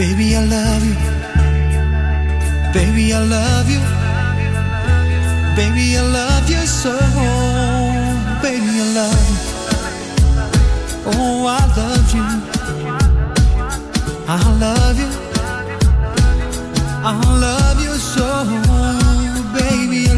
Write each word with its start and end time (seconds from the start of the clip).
Baby, 0.00 0.34
I 0.34 0.42
love 0.46 0.82
you. 0.88 0.96
Baby, 2.72 3.12
I 3.12 3.20
love 3.20 3.68
you. 3.68 3.82
Baby, 5.54 5.98
I 5.98 6.00
love 6.00 6.48
you 6.48 6.64
so. 6.64 6.96
Baby, 8.40 8.80
I 8.80 8.86
love 8.96 9.26
you. 9.28 9.38
Oh, 11.04 11.44
I 11.44 11.60
love 11.76 12.14
you. 12.16 12.24
I 14.26 14.40
love 14.64 14.98
you. 15.02 15.10
I 17.04 17.12
love 17.44 17.78
you 17.84 17.94
so. 18.14 18.28
Baby, 19.52 20.09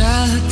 shut 0.00 0.49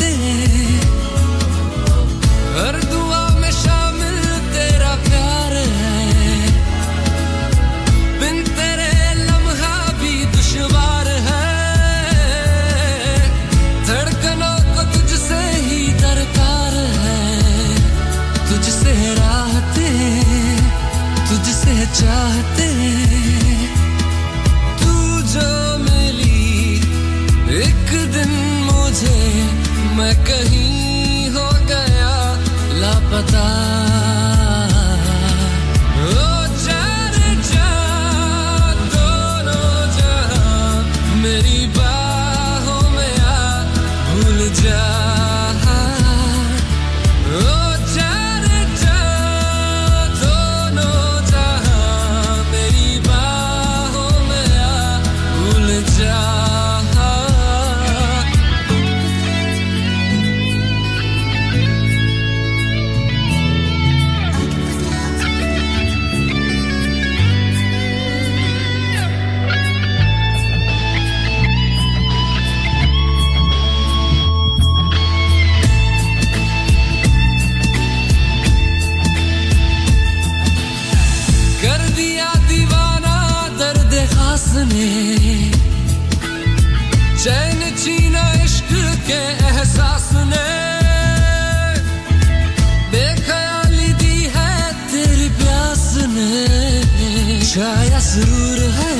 छाया 97.58 97.98
ज़रूर 97.98 98.58
है 98.74 98.92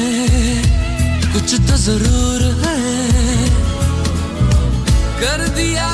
कुछ 1.33 1.55
तो 1.69 1.77
ज़रूर 1.79 2.41
है। 2.63 2.79
कर 5.21 5.47
दिया 5.59 5.87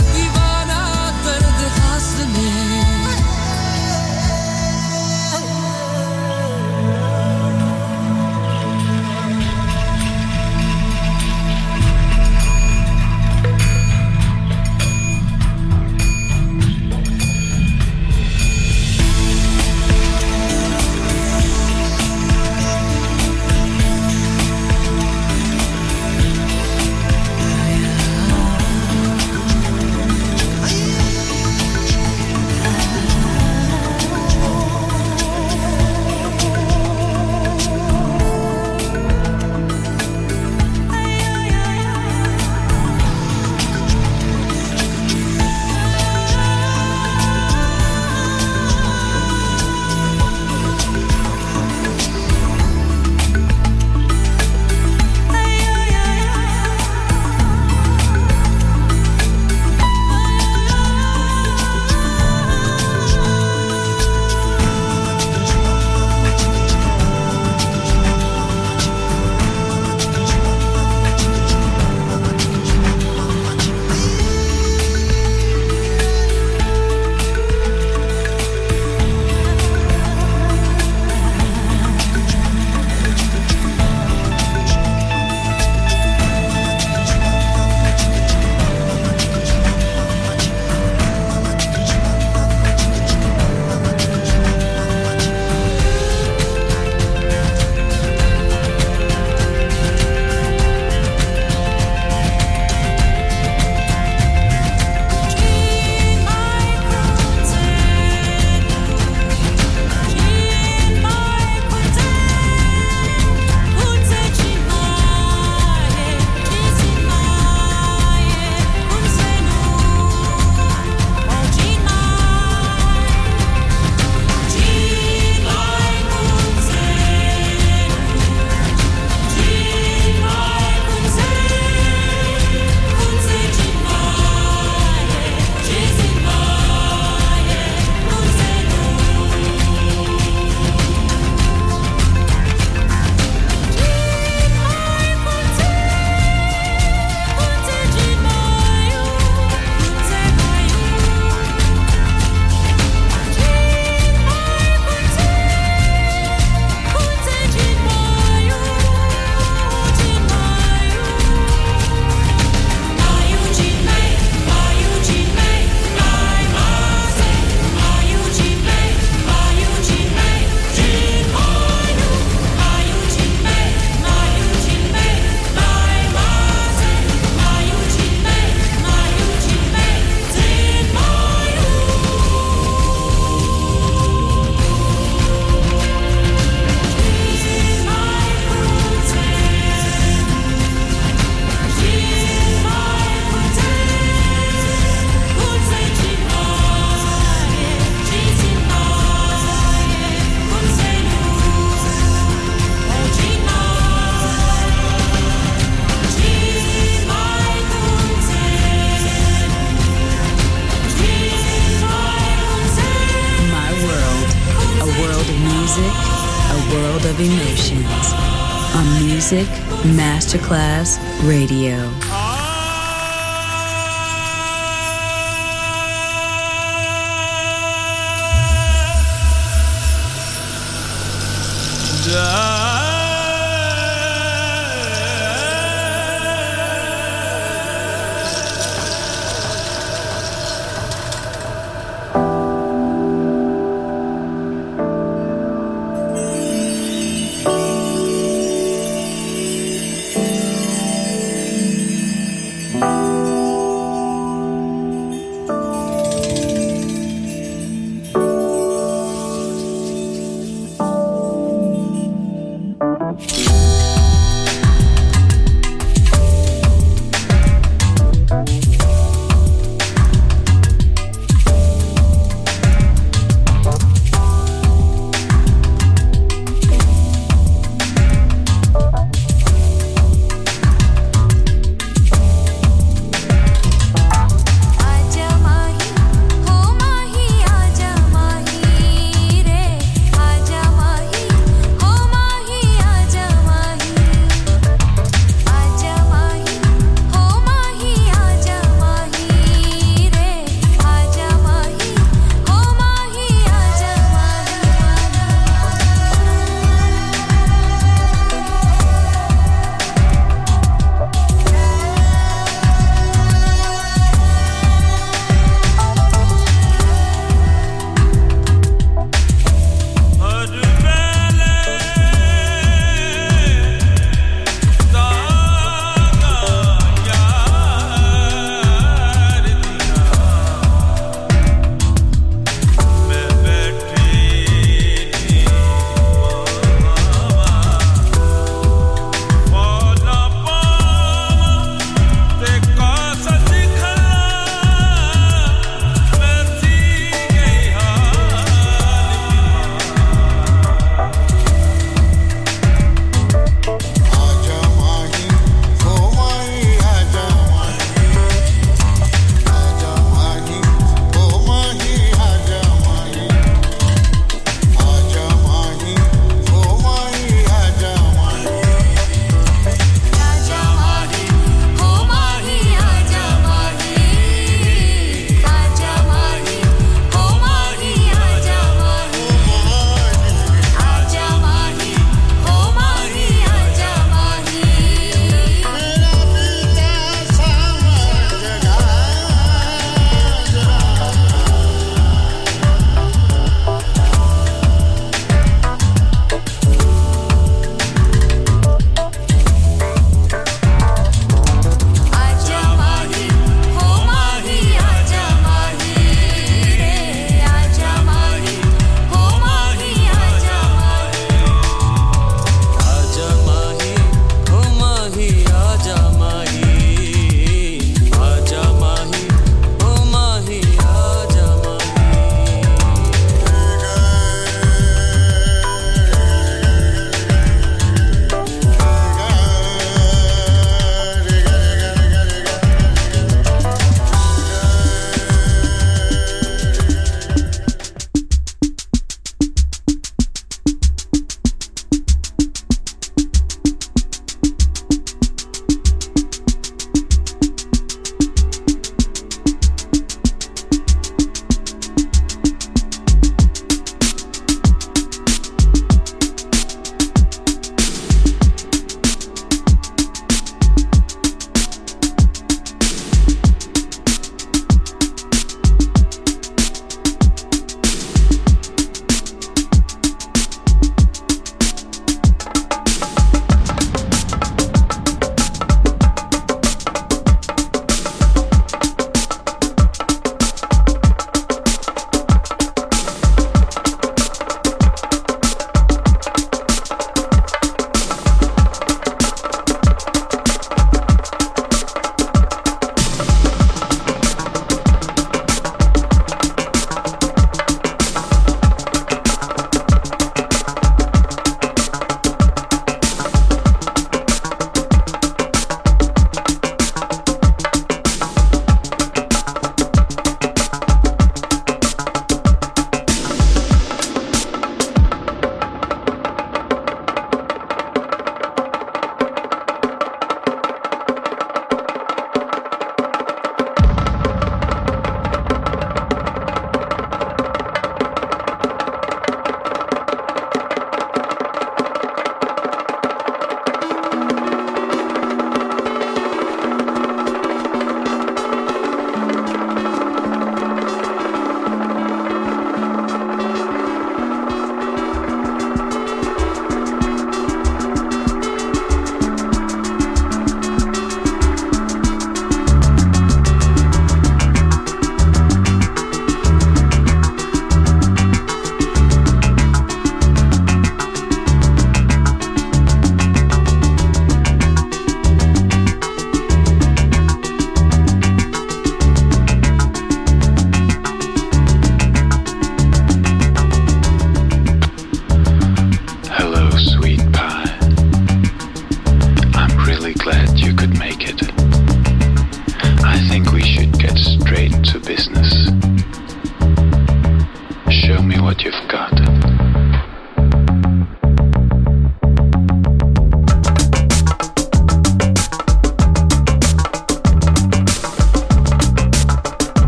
Masterclass 219.85 220.99
Radio. 221.29 222.04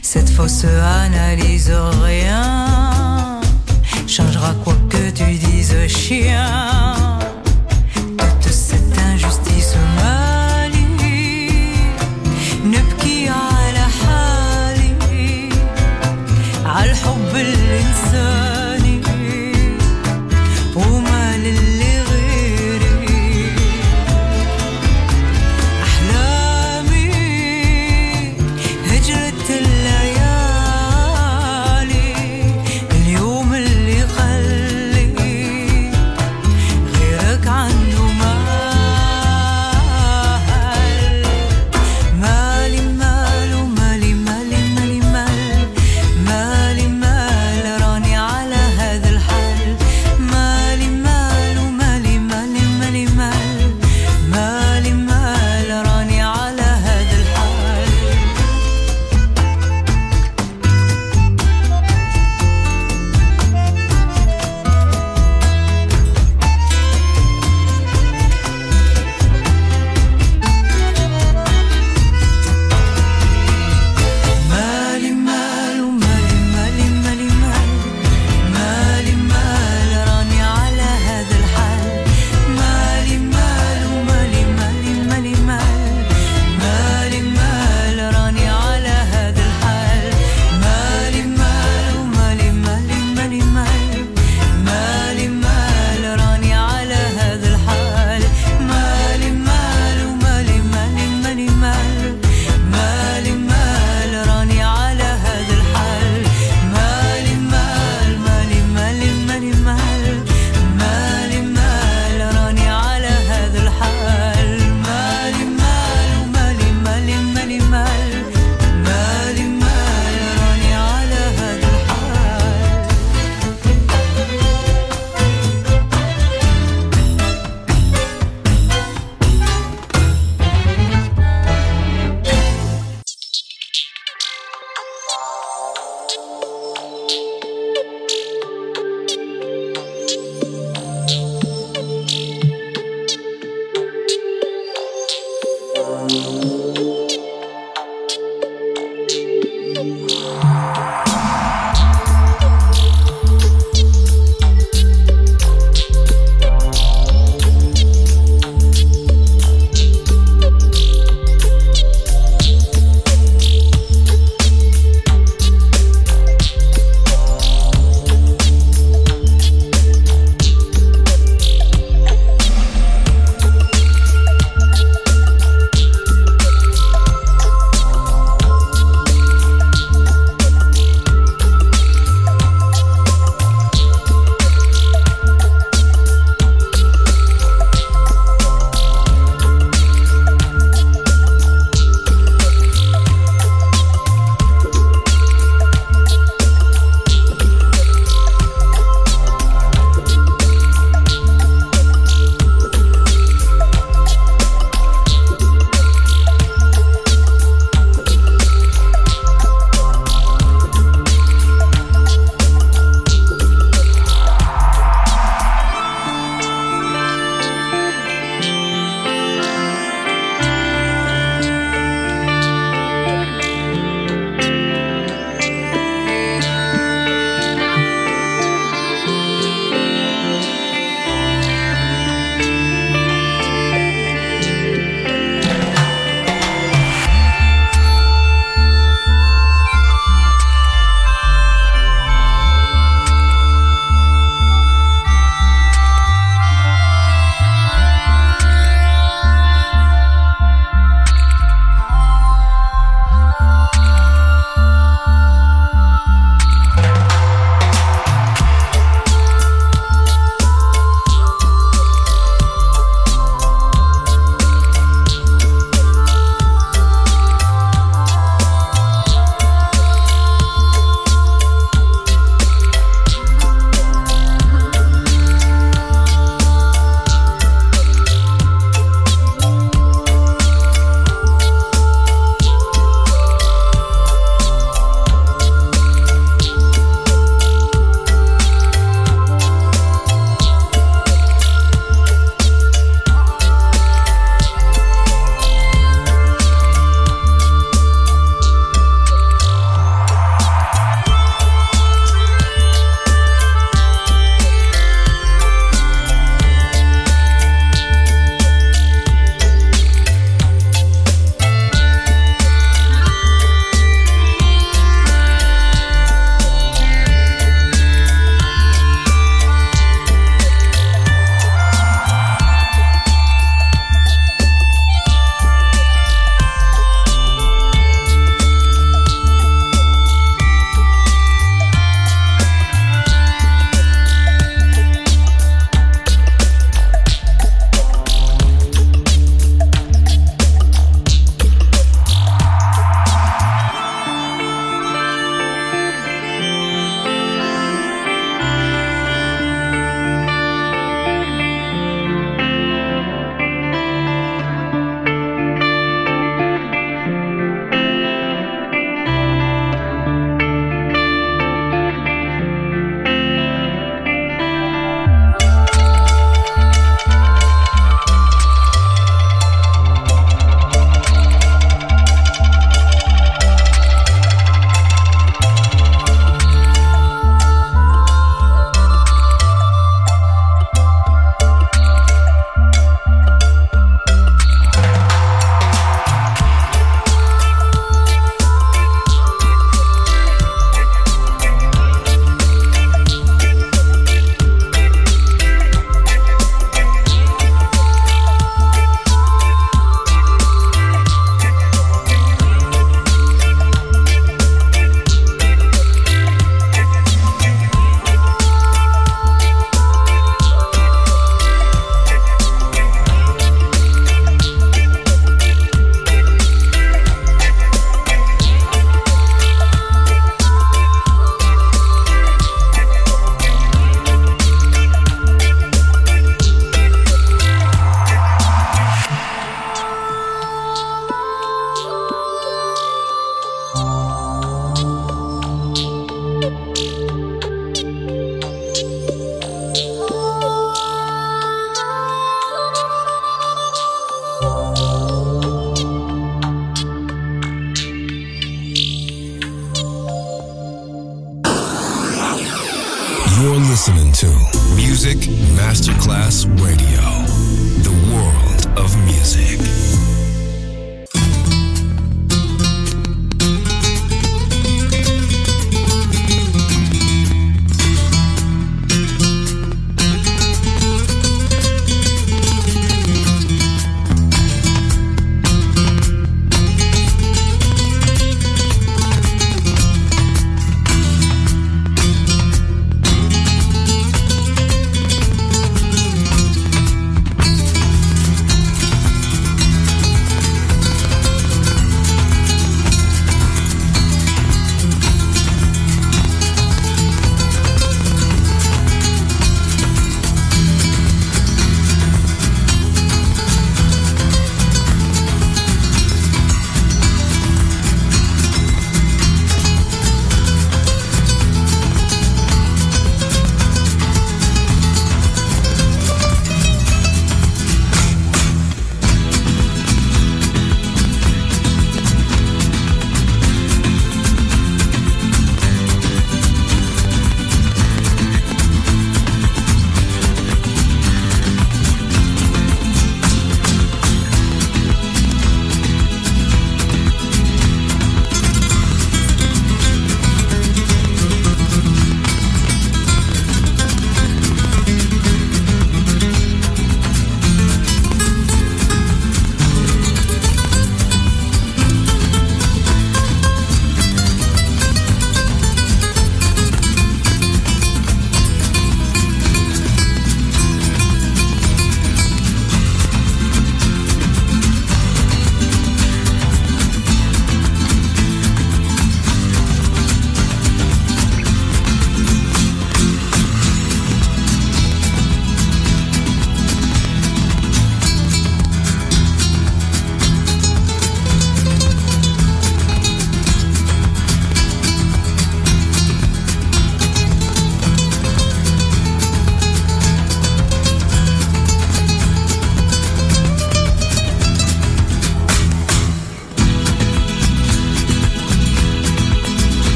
Cette 0.00 0.30
fausse 0.30 0.64
analyse 0.64 1.70
rien 2.02 3.40
changera 4.06 4.54
quoi 4.64 4.74
que 4.88 5.10
tu 5.10 5.34
dises, 5.34 5.76
chien. 5.86 6.77